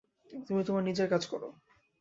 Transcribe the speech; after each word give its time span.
তুমি 0.47 0.61
তোমার 0.63 0.83
নিজের 0.83 1.07
কাজ 1.09 1.23
করো। 1.25 1.47